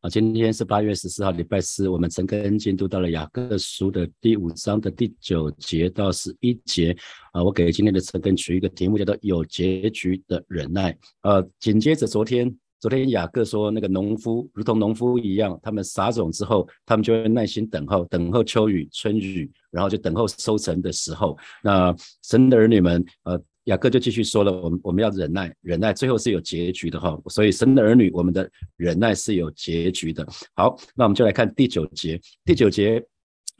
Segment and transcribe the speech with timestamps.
[0.00, 6.96] 啊，今天是八月十四号，礼拜四，我们陈根进度到了雅各书的第五章的第九节到十一节。
[7.32, 10.96] 啊，我给今天的陈根取一个题目，叫做“有结局的忍耐”。
[11.22, 21.36] 呃，紧接着昨天，昨天雅各说，那个农夫如同农夫一样，他们撒种之后，他们就会耐心等候，等候秋雨、春雨，然后就等候收成的时候。
[21.60, 21.92] 那
[22.22, 23.42] 神的儿女们，呃。
[23.68, 27.20] 雅各就继续说了，我们我们要忍耐，忍耐最后是有结局的哈。
[27.28, 30.26] 所以神的儿女，我们的忍耐是有结局的。
[30.54, 32.18] 好，那我们就来看第九节。
[32.46, 33.04] 第九节，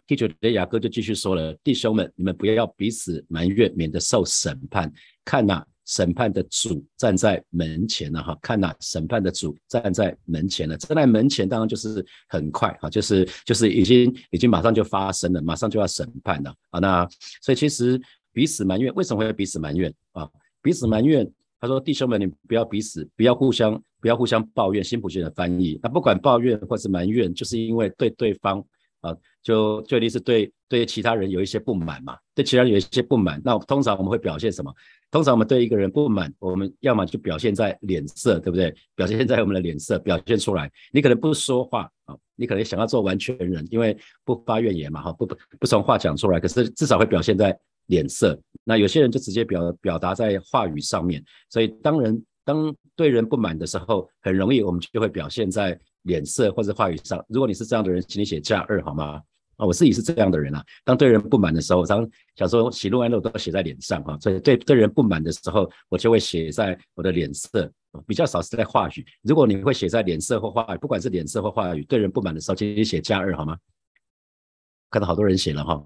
[0.06, 4.90] 第九节雅各就继续说了，弟兄们，你们不要彼此埋怨，免得受审判。
[5.26, 8.38] 看呐，审判的主站在门前了哈。
[8.40, 10.74] 看呐，审判的主站在门前了。
[10.78, 16.80] 站在门前，当然就是很快哈，就是就是已经已经马上就发生了，马上就要审判了啊。
[16.80, 17.06] 那
[17.42, 18.00] 所以其实。
[18.38, 20.30] 彼此埋怨，为什么会彼此埋怨啊？
[20.62, 21.28] 彼此埋怨，
[21.60, 28.64] 他说：“弟兄们，你不要彼此，不要互相，不要互相抱怨。”辛普逊的翻译，那不管抱怨或是埋怨，就是因为对对方
[29.00, 29.12] 啊，
[29.42, 33.42] 就就一定是对对其他人有一些不满嘛，对其他人有一些不满。
[33.44, 34.72] 那通常我们会表现什么？
[35.10, 38.72] 通常我们对一个人不满，我们要么就表现在脸色，对不对？
[38.94, 40.70] 表现在我们的脸色，表现出来。
[40.92, 47.58] 你可能不说话啊，你可能想要做完全人，因为不发怨言嘛，哈，不不不从话讲出来，可是至少会表现在。
[47.88, 57.22] 脸色，那有些人就直接表表达在话语上面，所以当人当对人不满的时候，很容易我们就会表现在脸色或者话语上。
[57.28, 59.20] 如果你是这样的人，请你写加二好吗？
[59.56, 60.64] 啊，我自己是这样的人啊。
[60.84, 67.70] 当对人不满的时候，常想说喜怒哀乐都要写在脸上哈，所以对对人不满的时候，我就会写在我的脸色，
[68.06, 69.04] 比较少是在话语。
[69.22, 73.58] 如果你会写在脸色或话语，不管是脸色或话语，对人不满的时候，请你写加二好吗？
[74.90, 75.84] 看到好多人写了哈。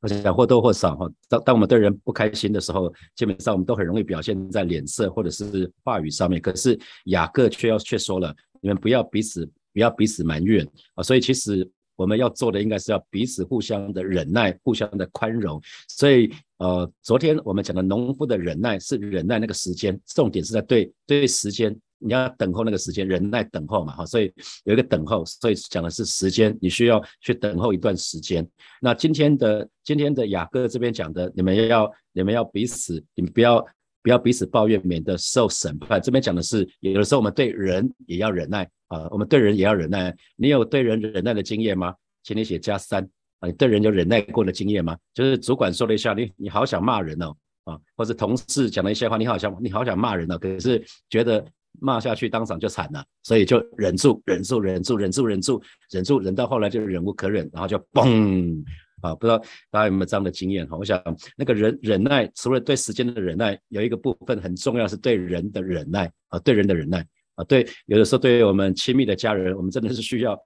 [0.00, 6.40] 我想或多或少哈，当当我们对人不开心的时候，基本上我们都很容易表现在脸色或者是话语上面。
[6.40, 11.02] 可是雅各却要却说了，你们不要彼此不要彼此埋怨啊！
[11.02, 15.60] 所以其实我们要做的应该是要彼此互相的忍耐，互相的宽容。
[15.88, 21.74] 所以呃，昨天我们讲的农夫的忍耐是忍耐那个时间，重点是在对对时间。
[21.98, 24.32] 你要等候那个时间，忍耐等候嘛，哈，所以
[24.64, 28.46] 有一个等候，所以讲的是时间，你需要去等候一段时间。
[28.80, 33.64] 那今天的今天的雅各这边讲的，你们要你们要彼此，你们不要
[34.02, 36.00] 不要彼此抱怨，免得受审判。
[36.00, 40.14] 这边讲的是，有的时候我们对人也要忍耐啊，我们对人也要忍耐。
[40.36, 41.94] 你有对人忍耐的经验吗？
[42.22, 43.02] 请你写加三
[43.40, 44.96] 啊，你对人有忍耐过的经验吗？
[45.14, 51.42] 就是主管说了一下，你你好想骂人哦，啊，或者同事讲了一些话，你好想你好想骂人哦，可是觉得。
[51.80, 58.62] 骂下去当场就惨了，所以就忍住，忍住，忍住，忍住，忍住，忍住，忍到后来就忍无可忍，然后就嘣
[59.02, 59.14] 啊！
[59.14, 59.38] 不知道
[59.70, 60.76] 大家有没有这样的经验哈？
[60.76, 61.02] 我想
[61.36, 70.38] 那个忍忍耐，除了对时间的忍耐，有一个部分很重要，是对人的忍耐啊，对人的忍耐啊，对有的时候对于我们亲密的家人，我们真的是需要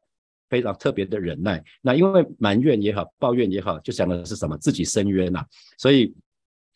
[0.48, 1.62] 非常特别的忍耐。
[1.80, 4.56] 那因为埋怨也好，抱怨也好，就讲的是什么？
[4.58, 5.44] 自己深渊呐，
[5.78, 6.14] 所以。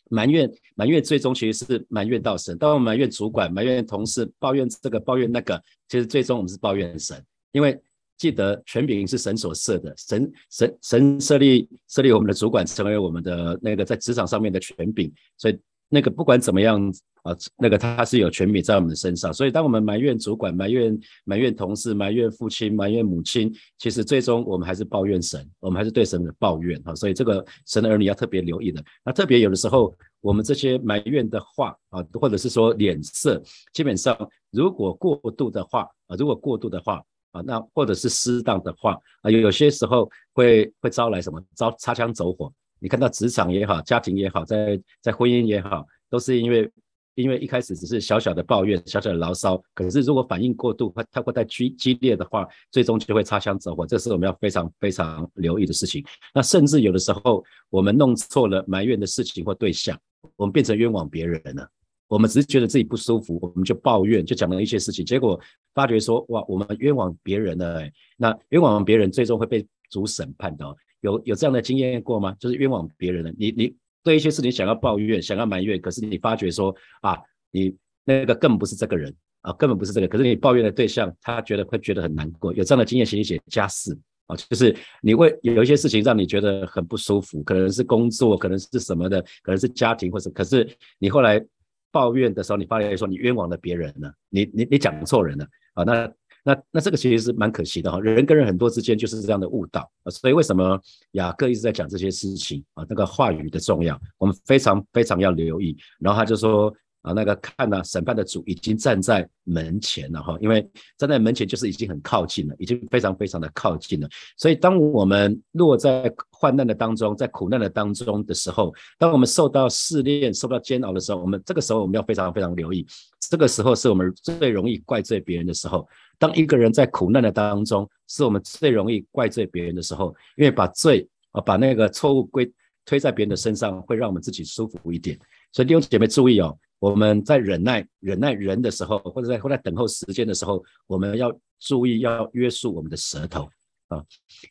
[0.09, 2.57] 埋怨，埋怨，最终其实是埋怨到神。
[2.57, 7.23] 当我们埋怨主管、埋怨同事、抱怨这个、抱怨那个，其实最终我们是抱怨神。
[7.51, 7.79] 因为
[8.17, 15.59] 记得权柄是神所设的，神神神设立设立我们的主管成为我们的那个在职场上面的权柄，所以
[15.95, 16.93] 那个不管怎么样。
[17.25, 26.93] 啊，那个他是有权柄在我们身上，所以当我们埋怨主管、埋怨埋怨同事、埋怨父亲、埋怨母亲，其实最终我们还是抱怨神，我们还是对神的抱怨哈。
[26.93, 28.79] 所以这个神的儿女要特别留意的。
[29.03, 29.91] 那特别有的时候，
[30.21, 33.41] 我们这些埋怨的话啊，或者是说脸色，
[33.73, 34.15] 基本上
[34.51, 37.01] 如果过度的话啊，如果过度的话
[37.31, 41.41] 啊，那或者是适当的话啊，有些时候会会招来什么？
[41.55, 42.53] 招擦枪走火。
[42.85, 46.71] 你看到职场也好，家庭也好，在在婚姻也好，都是因为。
[47.15, 53.87] 因为一开始只是小小的抱怨、小小的牢骚，可是如果反应过度，它它会太激激烈的话，最终就会擦枪走火。
[53.87, 56.03] 这是我们要非常非常留意的事情。
[56.33, 59.97] 那甚至有的时候，我们弄错了埋怨的事情或对象，
[60.35, 61.65] 我们变成冤枉别人了。
[62.09, 65.39] 我们只是觉得自己不舒服，我们就抱怨，就讲了一些事情，结果
[65.73, 67.81] 发觉说，哇，我们冤枉别人了。
[68.17, 70.65] 那冤枉别人，最终会被主审判的。
[71.05, 72.35] 有有这样的经验过吗？
[72.39, 73.75] 就是冤枉别人了，你你。
[74.05, 76.71] 对一些事情想要抱怨、想要埋怨，可是你发觉说
[77.01, 77.17] 啊，
[77.49, 79.11] 你那个根本不是这个人
[79.41, 80.07] 啊，根本不是这个。
[80.07, 82.53] 可是你抱怨的对象，他觉得会觉得很难过。
[82.53, 83.97] 有这样的经验，写一写加四
[84.27, 90.69] 啊，就是你会有一些事情让你觉得很不舒服，可能是工作，可能是什么的，可能是家庭，或者可是
[90.99, 91.43] 你后来
[91.91, 96.13] 抱怨的时候，你发现说你冤枉了别人了，你你你讲错人了啊，那。
[96.47, 100.79] 那那这个其实是蛮可惜的哈，人跟人很多之间就是这样的误导啊，所以为什么
[101.13, 102.85] 雅各一直在讲这些事情啊？
[102.87, 105.75] 那个话语的重要，我们非常非常要留意。
[105.99, 106.71] 然后他就说，
[107.01, 110.69] 啊，那个看呢，审判的主已经站在门前了哈，因为
[110.99, 114.07] 站在门前就是已经很靠近了，已经非常非常的靠近了。
[114.37, 122.85] 所以当我们落在患难的当中，在苦难的当中的时候，当我们受到试炼、受到煎熬的时候，我们这个时候我们要非常非常留意，
[123.19, 125.87] 这个时候是我们最容易怪罪别人的时候。
[126.17, 132.51] 当一个人在苦难的当中，是我们最容易怪罪别人的时候，因为把罪啊，把那个错误归
[132.85, 135.17] 推在别人的身上，会让我们自己舒服一点。
[135.51, 136.57] 所以弟兄姐妹注意哦。
[136.77, 143.49] 我们在忍耐忍耐人的时候，或者在或在等候时间的时候，我们要注意要约束我们的舌头
[143.87, 144.03] 啊。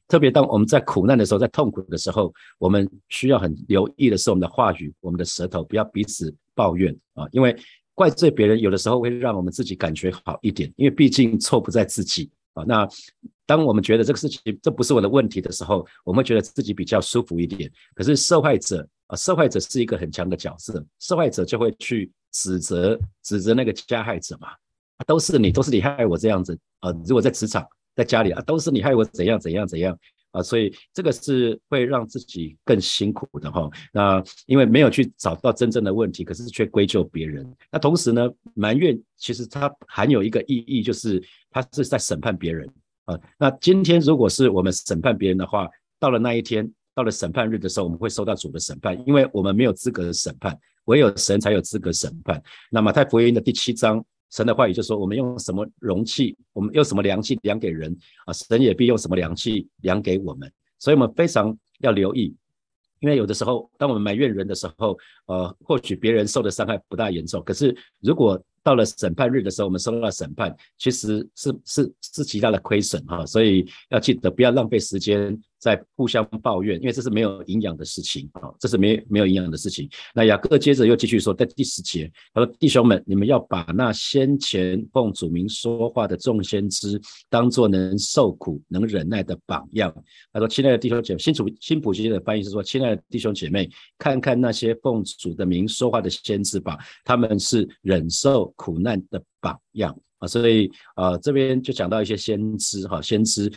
[0.08, 7.28] 特别当我们在苦难的时候，在痛苦的时候，我们需要很留意的是我们的话语，我们的舌头不要彼此抱怨啊。
[7.30, 7.54] 因为
[7.94, 12.64] 怪罪别人有的时候会让我们自己感觉好一点，因为毕竟错不在自己啊。
[12.66, 12.88] 那
[13.46, 17.70] 当我们觉得这个事情这不是我的问题的时候，我们觉得自己比较舒服一点。
[17.94, 18.86] 可是受害者。
[19.06, 24.48] 啊，受害者是一个很强的角色，受害者就会去指责指责那个加害者嘛，
[25.06, 26.90] 都是你，都是你害我这样子啊。
[27.06, 29.94] 如果在职场，在家里啊，都是你害我怎样怎样怎样
[30.34, 33.70] 啊，所以这个是会让自己更辛苦的哈。
[33.92, 37.50] 那因为没有去找到真正的问题，可是却归咎别人。
[37.70, 42.68] 那同时呢，埋怨其实它含有一个意义，就是它是在审判别人
[43.06, 43.18] 啊。
[43.38, 46.70] 那今天如果是我们审判别人的话，到了那一天。
[46.96, 52.40] 到了审判日的时候，我们会受到主的审判，因为我们没有资格审判，唯有神才有资格审判。
[52.70, 54.00] 那马太福音的第七章，
[54.34, 57.96] 神的话语就说：我们用什么容器，我们用什么量器量给人
[58.26, 60.52] 啊，神也必用什么量器量给我们。
[60.76, 62.34] 所以，我们非常要留意，
[62.98, 75.40] 因为有的时候，当我们埋怨人的时候，呃，或许别人受的伤害不大严重，可是如果到了审判日的时候，我们受到了审判，其实是是是极大的亏损哈，所以要记得不要浪费时间。
[75.64, 79.88] 在互相抱怨，因为这是没有营养的事情啊，这是没没有营养的事情。
[80.14, 87.00] 那雅各接着又继续说，在第十节，他说：“弟兄们，你们要把那先前奉主名说话的众先知，
[87.30, 89.90] 当作能受苦、能忍耐的榜样。”
[90.34, 96.76] 他说：“亲爱的弟兄姐妹，新主新普京的翻译是说，亲爱的弟兄姐妹，看看那些奉主的名说话的先知吧，
[97.06, 100.28] 他们是忍受苦难的榜样啊。
[100.28, 103.50] 所以啊，这边就讲到一些先知哈，先知。”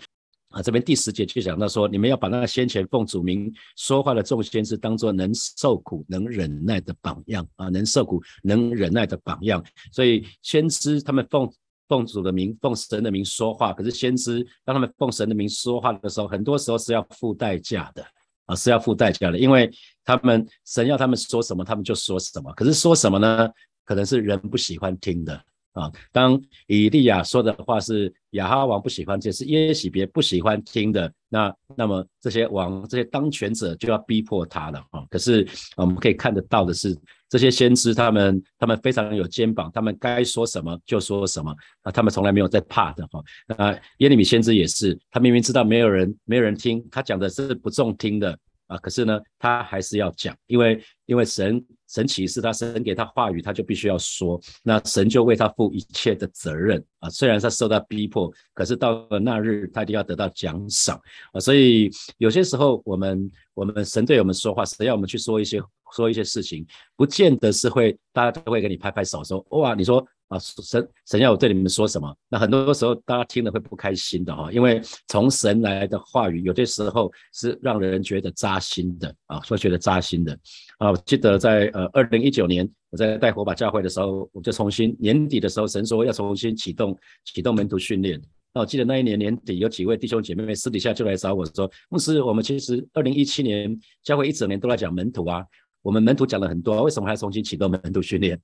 [0.57, 9.63] 啊，这边第十节就讲到说，你们要把那个先前奉主名说话的众先知当作能受苦、能忍耐的榜样啊，能受苦、能忍耐的榜样。
[9.91, 11.47] 所以先知他们奉
[11.87, 18.03] 奉主的名、奉神的名说话，可是先知当他们奉神的名说话的时候，很多时候是要付代价的
[18.47, 19.69] 啊，是要付代价的，因为
[20.03, 22.51] 他们神要他们说什么，他们就说什么。
[22.53, 23.47] 可是说什么呢？
[23.85, 25.39] 可能是人不喜欢听的。
[25.77, 35.05] 啊，当以利亚说的话是亚哈王不喜欢听，是耶喜别不喜欢听的，那那么这些王这些当权者就要逼迫他了啊。
[35.09, 36.97] 可是我们可以看得到的是，
[37.29, 43.23] 这些先知他们他们非常有肩膀，他们该说什么就说什么啊，他们从来没有在怕的哈。
[43.47, 48.37] 那耶利米先知也是，他明明知道没有人没有人听，他讲的是不中听的。
[48.67, 57.09] 啊，可是呢，他还是要讲，因为因为神神启示他，神给他话语，他就必须要说，那神就为他负一切的责任啊。
[57.09, 60.99] 虽然他受到逼迫，可是到了那日，他一定要得到奖赏
[61.31, 61.39] 啊。
[61.39, 65.61] 所以有些时候，我们我们神对我们说话，神要我们去说一些
[65.95, 70.05] 说一些事情，不见得是会大家都会给你拍拍手说哇，你说。
[70.27, 72.13] 啊，神神要我对你们说什么？
[72.27, 80.37] 那很多时候大家听了会不开心的哈，因为从神来的话语，有些时候是让人觉得扎心的啊，说觉得扎心的
[80.79, 80.91] 啊。
[80.91, 88.21] 我记得在呃二零一九年，我在带火把教会的时候，我就重新年底的时候，神说要重新启动启动门徒训练。
[88.53, 95.45] 那我记得那一年年底，有几位弟兄姐妹私底下就来找我说，牧师，我们其实二零一七年教会一整年都在讲门徒啊，
[95.81, 98.37] 我们门徒讲了很多，为什么还要重新启动门徒训练？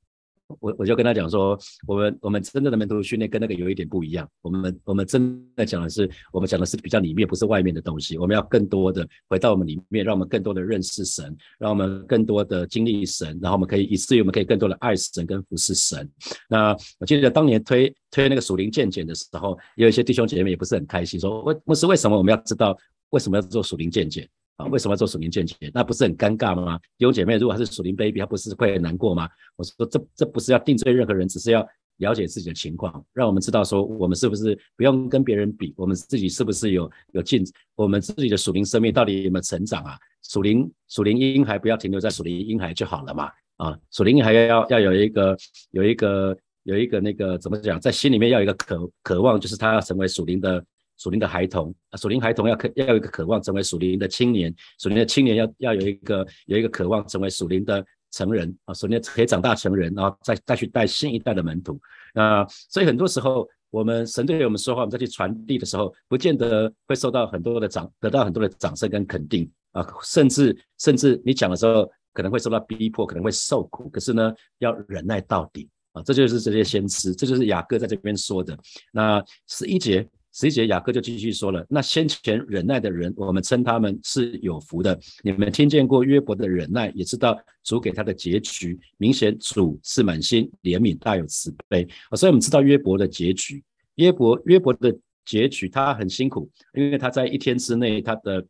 [0.60, 1.58] 我我就跟他讲说，
[1.88, 4.28] 我们我们真正的门徒训练跟那个有一点不一样。
[4.42, 8.18] 我们我们真的讲的是，我们讲的是比较里面，不是外面的东西。
[8.18, 16.10] 我们要更多的回到我们里面，让我们更多的认识神，让我们更多的经历神，然后我们可以以至于我们可以更多的爱神跟服侍神。
[16.50, 22.78] 那我记得当年推推那个属灵见解的时候，有一些弟兄姐妹也不是很开心，说为牧师为什么我们要知道
[23.10, 24.28] 为什么要做属灵见解？
[24.58, 25.56] 啊，为什么要做属灵见解？
[25.74, 26.80] 那不是很尴尬吗？
[26.98, 29.28] 有姐妹，如果还是属灵 baby，她不是会难过吗？
[29.56, 31.68] 我说这这不是要定罪任何人，只是要
[31.98, 37.44] 了解自己的情况，让我们知道说我们是不是不用跟别人比，我们自己是不是有有进，
[37.76, 39.98] 我们自己的属灵生命到底有没有成长啊？
[40.22, 43.32] 属灵属灵婴孩不要停留在属灵婴孩就好了嘛？
[43.58, 45.38] 啊，属灵婴孩要要有一个
[45.72, 50.64] 有一个有一个那个怎么讲，在心里面要有一个渴渴望，就是他要成为属灵的。
[51.04, 61.78] 属灵的孩童啊，属灵孩童要渴要有一个渴望成为属灵的青年，属灵的青年要要有一个有一个渴望成为属灵的成人啊，首先可以长大成人，然后再再去带新一代的门徒。
[62.14, 73.90] 啊所以很多时候，我们神对我们说话，我们再去传递的时候，不见得会受到很多的掌，得到很多的掌声跟肯定啊，甚至甚至你讲的时候，可能会受到逼迫，可能会受苦。
[73.90, 78.58] 可是呢，要忍耐到底啊，这就是这些先知，这就是雅各在这边说的。
[78.94, 80.08] 那十一节。
[80.34, 85.00] 十一节雅各就继续说了：“那先前忍耐的人，我们称他们是有福的。
[85.24, 88.80] 你们听见过约伯的忍耐，也知道主给他的结局。
[88.98, 91.88] 明显主是满心怜悯，大有慈悲！
[92.16, 93.64] 所以我们知道约伯的结局。
[93.96, 94.92] 约伯约伯的
[95.24, 98.44] 结局，他很辛苦，因为他在一天之内，他的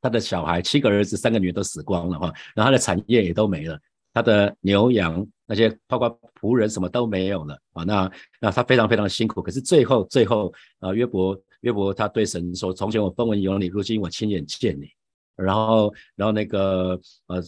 [0.00, 3.76] 他的小孩七个儿子三个女儿都死光了哈，然后他的产业也都没了，
[4.12, 8.12] 他的牛羊那些包括。”仆人什么都没有了啊，那
[8.42, 14.86] 那他非常非常辛苦，可是最后最后啊，约伯约伯他对神说：从前我分文有你，如今我亲眼见你。
[15.34, 17.42] 然后然后那个呃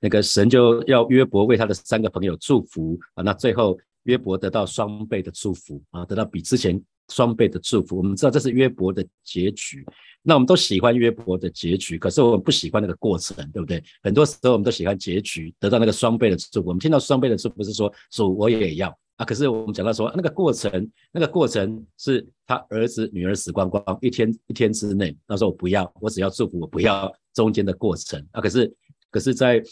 [0.00, 7.96] 那个神就要约伯为他的三个朋友祝福啊，那最后约伯得到双倍的祝福啊，得到比之前双倍的祝福。
[7.98, 9.84] 我们知道这是约伯的结局。
[10.26, 13.82] 那我们都喜欢约伯的结局，可是我们不喜欢那个过程，对不对？
[14.02, 16.68] 很多时候我们都喜欢结局，得到那个双倍的祝福。
[16.68, 28.40] 我们听到双倍的祝福是说主我也要啊，可是我们讲到说那个过程，那个过程是他儿子女儿死光光，一天一天之内，他说我不要，我只要祝福，我不要中间的过程啊。
[28.40, 28.74] 可是
[29.10, 29.62] 可是在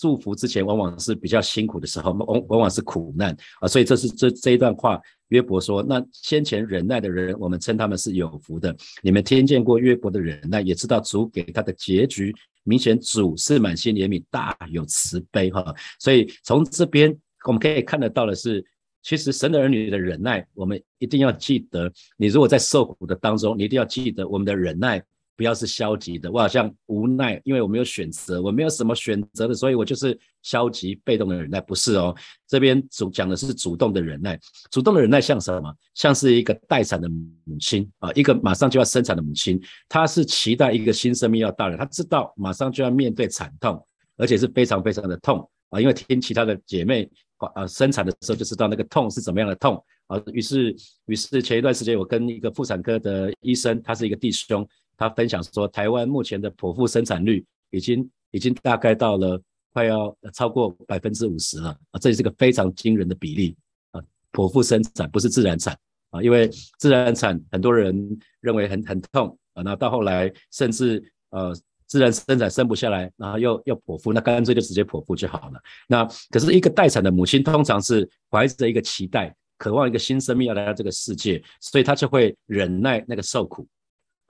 [0.00, 3.68] 祝福之前，往往是比较辛苦的时候，往往往是苦难啊。
[3.68, 5.00] 所以这是这这一段话。
[5.28, 8.76] 约伯说：“那先前忍耐的人，我们称他们是有福的。
[9.02, 12.34] 你们听见过约伯的忍耐，也知道主给他的结局。
[12.64, 15.50] 明显主是满心怜悯，大有慈悲。
[15.50, 18.62] 哈，所以从这边我们可以看得到的是，
[19.02, 21.90] 其实神的儿女的忍耐，我们一定要记得。
[22.18, 25.02] 你如果在受苦的当中，你一定要记得我们的忍耐。”
[25.42, 32.14] 不要是消极的，我好像无奈，因为我没有选择，我没有什么选择的，所以我就是消极被动的忍耐，不是哦。
[32.46, 34.38] 这边主讲的是主动的忍耐，
[34.70, 35.74] 主动的忍耐像什么？
[35.94, 43.84] 像是一个待产的母亲啊，一个马上就要生产的母亲，她是期待一个新生命要到来，她知道马上就要面对惨痛，
[44.18, 47.10] 而且是非常非常的痛啊，因为听其他的姐妹
[47.54, 50.22] 啊生产的时候就知道那个痛是怎么样的痛啊。
[50.32, 50.72] 于是，
[51.06, 54.64] 于是前一段时间我跟一个妇产科的医生，他是一个弟兄。
[55.02, 59.40] 他分享说，台湾目前的剖腹生产率已经已经大概到了
[59.72, 63.56] 快要超过百分之五十了啊，这也是个非常惊人的比例
[63.90, 64.00] 啊。
[64.32, 65.76] 剖腹生产不是自然产
[66.10, 71.52] 啊，因为自然产很多人认为很很痛啊，那到后来甚至呃
[71.86, 75.60] 自然生产生不下来，然后又又剖腹，那干脆就直接剖腹就好了。
[75.88, 83.66] 那可是一个待产的母亲通常是怀着一个期待，渴望一个新生命要来到这个世界，所以她就会忍耐那个受苦。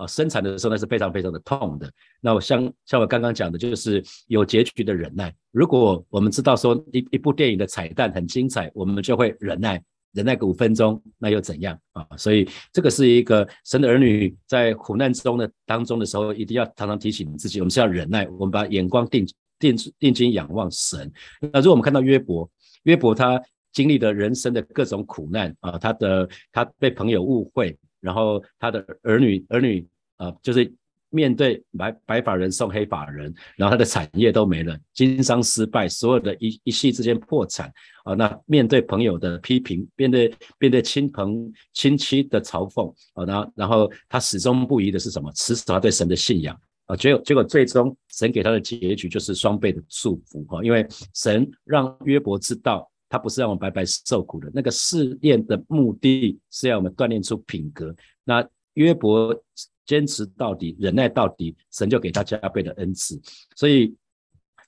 [0.02, 1.90] 啊，生产的时候那是非常非常的痛的。
[2.20, 5.32] 那我像像我刚刚讲的，就是有结局的忍耐。
[5.52, 9.82] 如果我们知道说一一部电影的彩蛋很精彩，我们就会忍耐，
[10.12, 12.06] 忍耐个五分钟，那又怎样啊？
[12.16, 19.24] 所以这个是一个神的儿女在苦难之中的当中的时候，一定要常常提醒自己，我们是要忍耐，我们把眼光定
[19.58, 21.10] 定定睛仰望神。
[21.40, 22.50] 那如果我们看到约伯，
[22.84, 23.40] 约伯他
[23.72, 27.78] 经历的人生的各种苦难啊，他的他被朋友误会。
[28.02, 29.86] 然后他的儿女儿女
[30.22, 30.72] 啊，就是
[31.10, 37.72] 面对白白发人送黑发人，然后他的产业都没了，经商失败，所有的一一系之间破产
[38.04, 38.14] 啊。
[38.14, 45.30] 那面对朋友的批评，面对面对亲朋亲戚的嘲讽啊，然后然后他始终不移的是什么？
[45.32, 46.96] 持守他对神的信仰啊。
[46.96, 52.88] 结果结果最终神给他的结局就是双倍的祝福哈，因为神让约伯知道。
[53.12, 57.94] 他不是让我们白白受苦的，那个试验的目的是要我们锻炼出品格。
[58.24, 59.38] 那约伯
[59.86, 63.20] 坚持到底，忍耐到底，神就给他加倍的恩赐。
[63.56, 63.94] 所以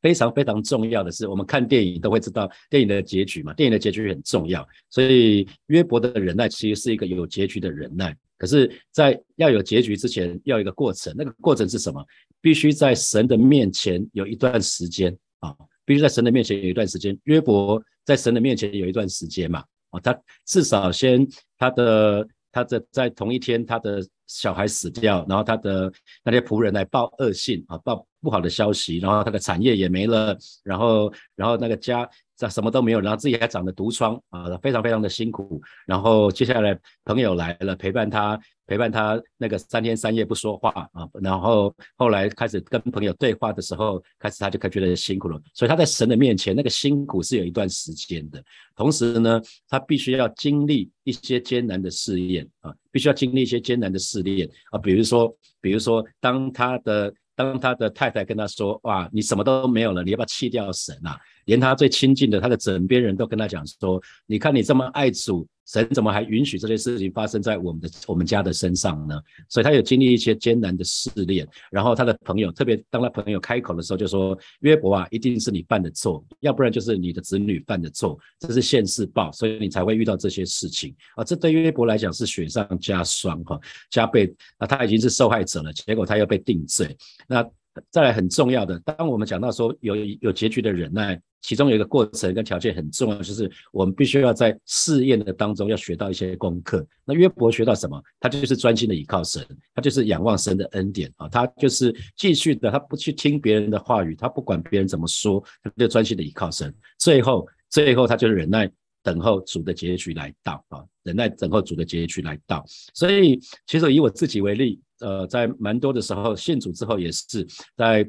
[0.01, 4.67] 非常非常重要的是，我们看电影都会知道电影的结局嘛，电影的结局很重要。
[4.91, 8.17] 所以约伯的忍耐其实是一个有结局的忍耐。
[8.37, 11.15] 可是，在要有结局之前，要一个过程。
[11.17, 12.05] 那个过程是什么？
[12.41, 15.55] 必须在神的面前有一段时间啊，
[15.85, 17.19] 必须在神的面前有一段时间。
[17.25, 17.83] 约伯。
[18.07, 25.93] 在神的面前有一段时间嘛，哦，他至少先他的他的在同一天他的小孩死掉，然后他的
[26.23, 32.09] 那些仆人来报恶信啊，报不好的消息，然后他的产业也没了，然后然后那个家。
[32.37, 35.63] 这什么都没有，然后自己还长了毒疮啊，非常非常的辛苦。
[35.87, 41.09] 然后接下来朋友来了，陪伴他，陪伴他那个三天三夜不说话啊。
[41.23, 45.41] 然后后来开始跟朋友对话的时候，开始他就开始觉得辛苦了。
[45.55, 48.43] 所以他在神的面前，那个辛苦是有一段时间的。
[48.75, 54.79] 同时呢，他必须要经历一些艰难的试验啊，必须要经历一些艰难的试炼啊。
[54.81, 71.47] 比如说，比如说当他的当他的太太跟他说：“哇，你什么都没有了，你要不要弃掉神啊？”连他最亲近的他的枕边人都跟他讲说：“你看你这么爱主，神怎么还允许这些事情发生在我们的我们家的身上呢？”所以他有经历一些艰难的试炼。
[71.71, 83.59] 然后他的朋友，特别当他朋友开口的时候，就说：“约伯啊，一定是你犯的错，要不然就是你的子女犯的错，这是现世报，所以你才会遇到这些事情啊。”这对约伯来讲是雪上加霜哈，
[83.91, 86.97] 加倍啊，他已经是受害者了，结果他又被定罪。
[87.27, 87.45] 那
[87.91, 91.21] 再来很重要的，当我们讲到说有有结局的忍耐。
[91.47, 96.87] 其中有一个过程跟条件很重要，就是我们必须要在试验的当中要学到一些功课。
[97.05, 98.03] 那约伯学到什么？
[98.19, 106.75] 他就是专心的倚靠神，他就是仰望神的恩典啊，他就是继续的，他不去听别人的话语，他不管别人怎么说，他就专心的倚靠神。
[106.99, 108.67] 最后，最后他就是忍耐
[109.03, 112.65] 等候主的结局来到啊，忍耐等候主的结局来到。
[112.95, 117.47] 所以，其实以我自己为例，呃，在蛮多的时候信主之后，也是
[117.77, 118.09] 在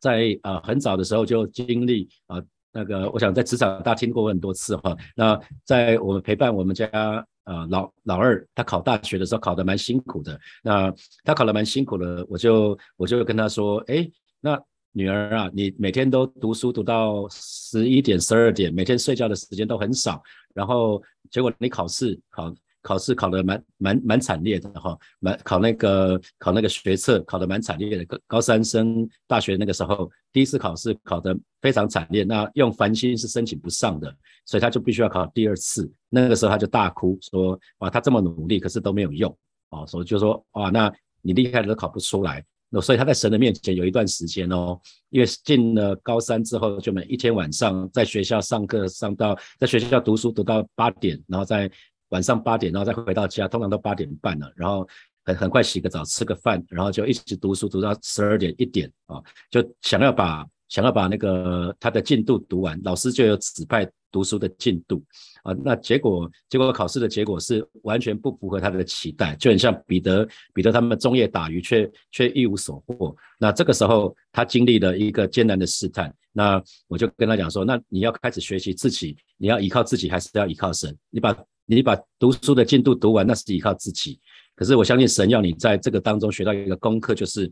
[0.00, 2.42] 在呃很早的时候就经历啊。
[2.70, 4.94] 那个，我想在职场大厅过很多次哈。
[5.16, 6.86] 那在我们陪伴我们家
[7.44, 10.38] 呃老老二，他考大学的时候考得蛮辛苦的。
[10.62, 10.92] 那
[11.24, 14.08] 他考得蛮辛苦的，我就我就跟他说，哎，
[14.40, 14.60] 那
[14.92, 20.22] 女儿啊，你每天都读书读到十一点十二点，每天睡觉的时间都很少，
[20.54, 22.54] 然后结果你考试考。
[22.82, 34.14] 考试考得蛮蛮蛮惨烈的哈，蛮考那个考那个学测考得蛮惨烈的，高高三升大学那个时候第一次考试考得非常惨烈，那用繁星是申请不上的，
[34.46, 35.90] 所以他就必须要考第二次。
[36.08, 39.36] 那个时候他就大哭说：哇，他这么努力，可是都没有用
[39.70, 42.44] 哦，所以就说哇，那你厉害的都考不出来。
[42.70, 51.70] 那所以他在神的面前有一段时间哦，因为进了高三之后，就每一天晚上在学校上课上到在学校读书读到八点，然后再。
[52.10, 54.86] 晚上八点，然后再回到家，通常都八点半了，然后
[55.24, 65.02] 很很快洗个澡，吃个饭，然后就一直读书读到十二点一点啊，就想要把想要把那个他的进度读完，老师就有指派读书的进度
[65.42, 80.96] 啊，那结果结果考试的结果是完全不符合他的期待，就很像彼得彼得他们终夜打鱼却却一无所获，那这个时候他经历了一个艰难的试探，那我就跟他讲说，那你要开始学习自己，你要依靠自己还是要依靠神？
[81.10, 81.36] 你把
[81.70, 84.18] 你把读书的进度读完，那是依靠自己。
[84.54, 87.48] 可是我相信神要你在这个当中学到一个功课，就是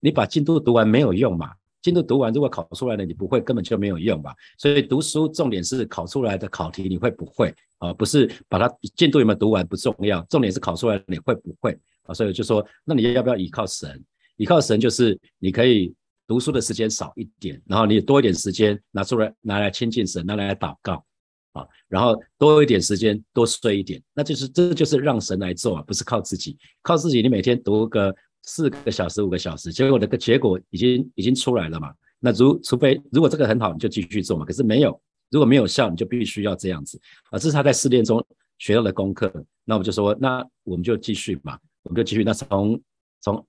[0.00, 1.52] 你把进度读完没有用嘛？
[1.82, 4.34] 进度读完如果考出来了，你不会根本就没有用吧？
[4.56, 7.92] 所以读书重点是考出来的考题你会不会啊？
[7.92, 12.14] 不是把它进度有没有读完不重要，重点是考出来你会不会啊？
[12.14, 14.02] 所以就说，那你要不要依靠神？
[14.36, 15.94] 依靠神就是你可以
[16.26, 21.04] 读书的时间少一点，然后你多一点时间拿出来拿来亲近神，拿来祷告。
[21.52, 31.92] 啊，然后多一点时间，多睡一点，那就是这就是让神来做啊，不是靠自己，靠自己你每天读个四个小时、五个小时，结果那个结果已经已经出来了嘛。
[32.18, 34.46] 那如除非如果这个很好，你就继续做嘛。
[34.46, 34.98] 可是没有，
[35.30, 36.98] 如果没有效，你就必须要这样子
[37.30, 37.38] 啊。
[37.38, 38.24] 这是他在试炼中
[38.58, 39.30] 学到的功课。
[39.64, 42.24] 那我们就说，那我们就继续嘛，我们就继续。
[42.24, 42.80] 那从
[43.20, 43.46] 从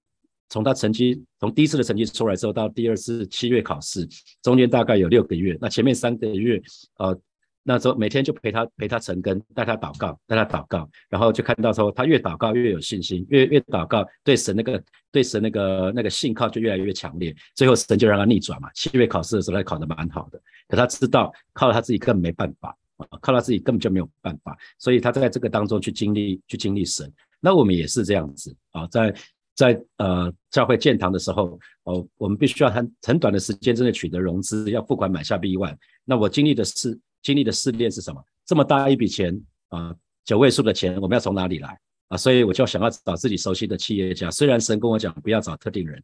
[0.50, 4.06] 从他成绩从第一次的成绩出来之后，到第二次七月考试，
[4.42, 5.58] 中间大概有六个月。
[5.62, 6.62] 那前面三个月，
[6.98, 7.18] 呃。
[7.66, 18.70] 那时候每天就陪他陪他成根，带他祷告，带他祷告，然后就看到说他越祷告越有信心，越越祷告对神那个对神那个那个信靠就越来越强烈，最后神就让他逆转嘛。
[18.76, 27.10] 七月考试的时候他考得蛮好的，可他知道靠他自己根本没办法啊，靠他自己根本就没有办法，所以他在这个当中去经历去经历神。
[27.40, 29.16] 那我们也是这样子啊，在
[29.56, 35.78] 在呃教会建堂的时候哦，我们必须要很很短的时间真的取得融资，要付款买下 B one。
[36.04, 37.00] 那我经历的是。
[37.24, 38.24] 经历的试炼是什么？
[38.46, 42.18] 这么大一笔钱啊，九位数的钱，我们要从哪里来啊？
[42.18, 44.30] 所以我就想要找自己熟悉的企业家。
[44.30, 46.04] 虽然神跟我讲不要找特定人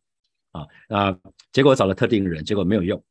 [0.53, 1.17] 啊，啊，
[1.51, 3.03] 结果找了特定人，结果没有用，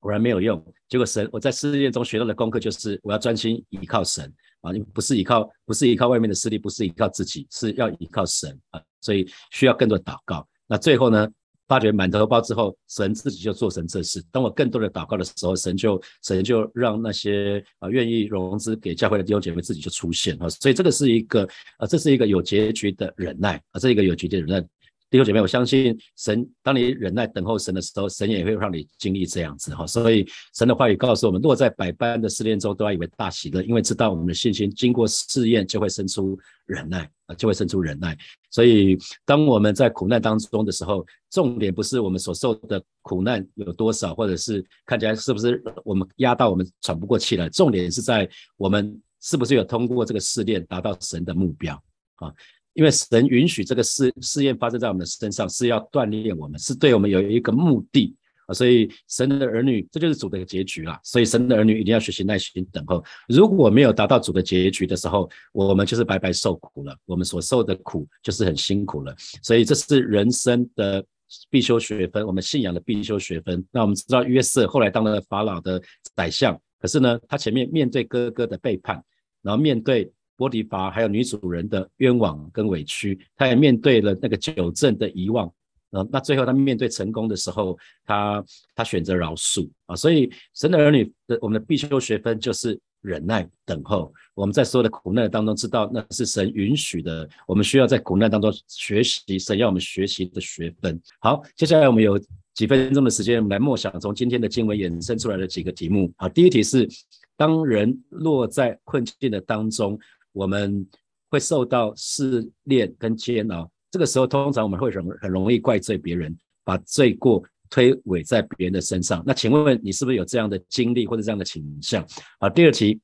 [0.00, 0.60] 果然没有用。
[0.88, 4.24] 结果神，我在试炼中学到的功课就是我要专心依靠神
[4.62, 8.82] 啊，不是依靠，不是依靠外面的势力，不是依靠自己，是要依靠神啊。
[9.02, 10.48] 所以需要更多祷告。
[10.66, 11.28] 那最后呢？
[11.68, 14.22] 发觉满头包之后，神自己就做成这事。
[14.30, 20.48] 当我更多的祷告的时候，神就神就让那些啊愿意融资给教会的弟兄姐妹自己就出现啊。
[20.48, 21.48] 所以这个是一个
[21.78, 24.68] 啊，这是一个有结局的忍耐啊，这是一个有结局的忍耐。
[25.12, 29.86] 弟兄姐妹，我相信神，当你忍耐等候神的时候，神也会让你经历这样子哈。
[29.86, 37.34] 所以神的话语告诉我们，若在百般的试炼中，都要以为大喜乐，因为知道我们的信心经过试验，就会生出忍耐啊。
[37.34, 38.16] 就会生出忍耐，
[38.50, 51.74] 所以当我们在苦难当中的时候，重点不是我们所受的苦难有多少，或者是看起来是不是我们压到我们喘不过气来，重点是在我们是不是有通过这个试炼达到神的目标
[52.16, 52.32] 啊？
[52.74, 58.54] 因为神允许这个试试验发生在我们的身上，是要锻炼我们，是对我们有一个目的啊。
[58.54, 60.98] 所以神的儿女，这就是主的结局啦。
[61.04, 63.04] 所以神的儿女一定要学习耐心等候。
[63.28, 66.96] 如果没有达到主的结局的时候，我们就是白白受苦了。
[67.04, 69.14] 我们所受的苦就是很辛苦了。
[69.42, 71.04] 所以这是人生的
[71.50, 73.62] 必修学分，我们信仰的必修学分。
[73.70, 75.78] 那我们知道约瑟后来当了法老的
[76.14, 79.04] 宰相，可是呢，他前面面对哥哥的背叛，
[79.42, 80.10] 然后面对。
[80.36, 85.52] 波迪法还有女主人的冤枉跟委屈，他也面对了那个九正的遗忘，
[85.90, 94.12] 呃，那最后他面对成功的时候，他他选择饶恕啊，所以神的儿女的我们的必修学分就是忍耐等候。
[94.34, 101.00] 我们在所有的苦难当中，知道那是神允许的，我们需要在苦难当中学习神要我们学习的学分。
[101.20, 102.18] 好，接下来我们有
[102.54, 106.10] 几分钟的时间，我们来默想从今天的经文衍生出来的几个题目。
[106.16, 106.88] 好，第一题是
[107.36, 109.98] 当人落在困境的当中。
[110.32, 110.86] 我们
[111.30, 119.22] 会受到试炼跟煎熬，这个时候通常我们会很很容易怪罪别人，把罪过推诿在别人的身上。
[119.26, 122.06] 那请问问你是不是有这样的经历或者这样的倾向？
[122.38, 123.00] 好，第二题，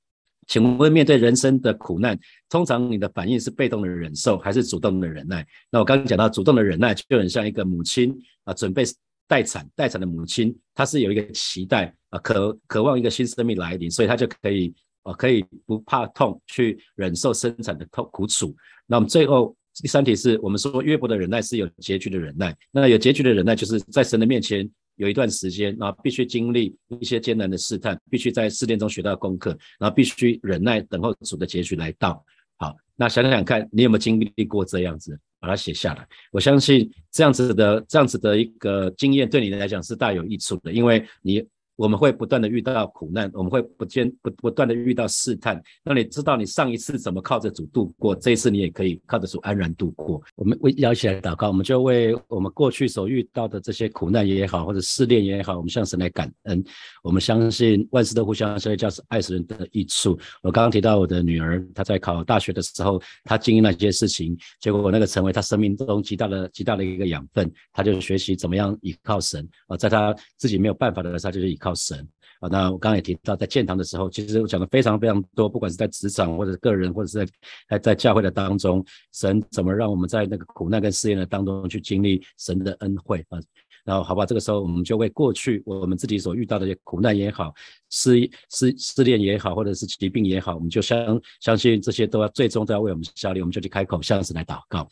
[0.47, 5.47] 请问面对人生的苦难，通常你的反应是被动的忍受还是主动的忍耐？
[5.71, 8.15] 那我刚刚讲到主动的忍耐，就很像一个母亲
[8.45, 8.85] 啊，准备
[9.27, 14.75] 待产待产的母亲，她是有一个期待啊，渴渴望一个新生命来临，所以她就可以。
[15.09, 18.55] 哦，可以不怕痛去忍受生产的痛苦楚。
[18.87, 22.55] 那我们最后第三题是我们说约伯的忍耐是有结局的忍耐。
[22.71, 32.23] 那有结局的忍耐，就是在神的面前有一段时间，然后必须经历一些艰难的试探，必须在试炼中学到功课，然后必须忍耐等候主的结局来到。
[32.59, 36.07] 好，那想想看你有没有经历过这样子，把它写下来。
[36.31, 41.43] 我相信这样子的这样子的一个经验对你来讲是大有益处的，因为你。
[41.79, 45.63] 我们会不断的遇到苦难，我们会不间不不断的遇到试探。
[45.85, 50.21] 那你知道你上一次怎么靠着主度过，这一次你也可以靠着主安然度过。
[50.35, 56.63] 我们为一起来祷告，我们就为我们过去所遇到的这些苦难也好，或者试炼也好，我们向神来感恩。
[57.01, 60.19] 我们相信万事都互相效力，叫是爱神的益处。
[60.43, 71.68] 我刚刚提到我的女儿，她在考大学的时候，她经历那些事情，结果那个成为她生命中极大的极大的一个养分，她就学习怎么样依靠神啊，在她自己没有办法的时候，她就是依靠。
[71.75, 72.07] 神
[72.41, 77.33] 啊，那我刚刚也提到，在建堂的时候，其实我讲的非常非常多，不管是在职场或者个人，或者是在
[77.69, 83.41] 在在教会的当中，神怎么让我们在那个苦难跟试验的当中去经历神的恩惠啊。
[83.89, 87.55] 然后，好吧，这个时候我们就为过去我们自己所遇到的苦难也好，
[87.89, 94.87] 失失失恋也好，或者是疾病也好，我们就相相信这些都要最终都要为我们效力，我们就去开口向神来祷告，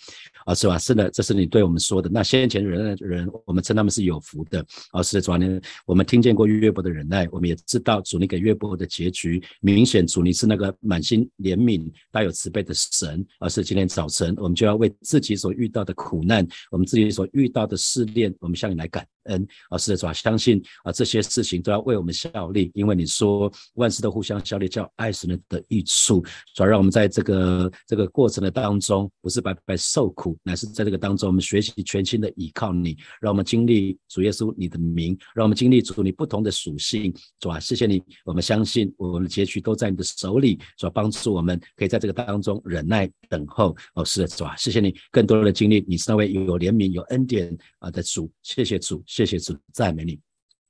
[0.46, 0.78] 啊，是吧？
[0.78, 2.08] 是的，这是你对我们说的。
[2.08, 18.85] 那先前人的人，我们称他们是有福的，啊，是的，主呢，我们听见过约伯的忍耐，我们也知道主你给约伯的结局，明显主你是那个满心怜悯、带有慈悲的神，而是今天早晨我们就要为自己所遇到的苦难，我们自己所遇到的试炼，我们向你来。
[18.88, 48.76] 感恩啊，是的，主啊，相信啊，这些事情都要为我们效力，因为你说万事都互相效力，叫爱神的的益处，主要让我们在这个这个过程的当中，不是白白受苦，乃是在这个当中，我们学习全新的依靠你，让我们经历主耶稣你的名，让我们经历主你不同的属性，主啊，谢谢你，我们相信我们的结局都在你的手里，主帮助我们可以在这个当中忍耐等候，哦，是的，主啊，谢谢你更多的经历，你是那位有怜悯有恩典啊的主，谢谢。
[48.78, 50.20] 主，谢谢主，赞美你。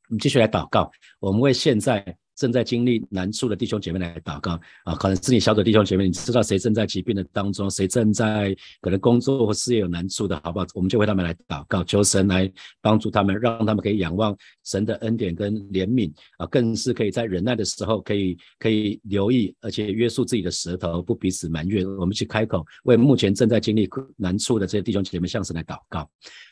[0.09, 2.17] 我们继续来祷告，我们为现在。
[2.37, 10.67] 正在经历难处的弟兄姐妹来祷告啊，可能是你小组弟兄姐妹，你知道谁正在疾病的当中，谁正在可能工作或事业有难处的，好不好？
[10.75, 12.51] 我们就为他们来祷告，求神来
[12.83, 21.87] 帮助他们，让他们可以仰望神的恩典跟怜悯啊，更是可以在忍耐的时候，可以可以留意，而且约束自己的舌头，不彼此埋怨。
[21.97, 26.07] 我们去开口，为目前正在经历难处的这些弟兄姐妹向神来祷告，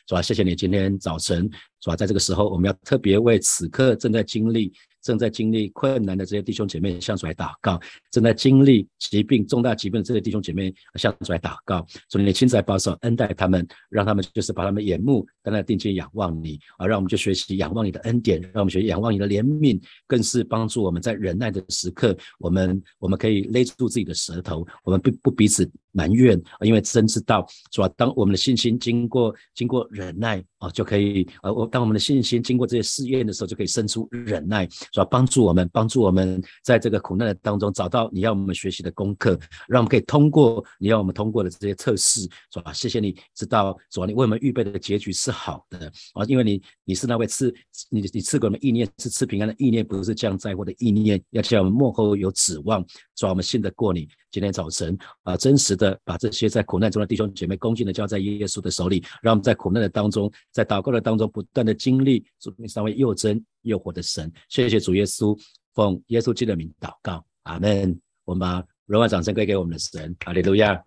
[0.07, 0.21] 是吧？
[0.21, 1.47] 谢谢你今天早晨，
[1.79, 1.95] 是吧？
[1.95, 4.73] 在这个时候，我们要特别为此刻正在经历。
[5.05, 27.87] 正在经历困难的这些弟兄姐妹向主来祷告，正在经历疾病重大疾病的这些弟兄姐妹向主来祷告，主你亲自来保守恩待他们，让他们就是把他们眼目在那定睛仰望你啊，让我们就学习仰望你的恩典，让我们学习仰望你的怜悯，更是帮助我们在忍耐的时刻，我们我们可以勒住自己的舌头，我们不不彼此埋怨，因为真知道是吧？
[27.95, 34.67] 当我们的信心经过经过忍耐啊，就可以呃，我当我们的信心经过这些试验的时候，就可以生出忍耐。
[34.91, 42.73] 是吧帮助我们，帮助我们在这个苦难的当中找到你要我们学习的功课，让我们可以通过你要我们通过的这些测试，是吧？
[42.73, 47.53] 谢谢你知道，主啊，你为我们预备的结局是好的啊，因为你你是那位赐
[47.89, 54.07] 你你赐给我们意念是赐平安的意念，不是降灾祸的意念，要叫我们幕后有指望，主啊，我们信得过你。
[54.35, 64.29] 今天早晨啊，真实的把这些在苦难中的弟兄姐妹恭敬的交在耶稣的手里，让我们在苦难的当中，在祷告的当中不断的经历主那三位又真又活的神。
[64.49, 65.39] 谢谢主耶稣，
[65.73, 67.97] 奉耶稣基督的名祷告，阿门。
[68.25, 70.83] 我们把荣耀掌声归给我们的神，哈利路亚。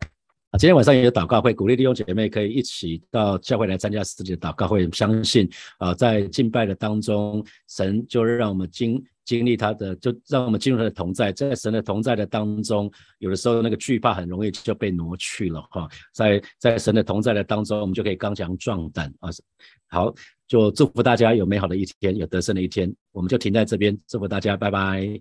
[0.50, 4.90] 啊，今天晚上也有祷告会，鼓励弟兄姐妹可以一起到教会来参加自己的祷告会。
[4.92, 11.30] 相信啊，在敬拜的当中，神就让我们经经历他的，就让我们进入他的同在。
[11.32, 15.86] 在神的同在的当中，有的时候那个惧怕很容易就被挪去了哈。
[16.14, 19.28] 在在神的同在的当中，我们就可以刚强壮胆啊。
[19.88, 20.14] 好，
[20.46, 22.90] 就祝福大家有美好的一天，有得胜的一天。
[23.12, 25.20] 我们就停在这边，祝福大家，拜拜。